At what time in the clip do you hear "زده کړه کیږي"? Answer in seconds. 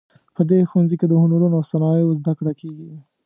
2.19-2.91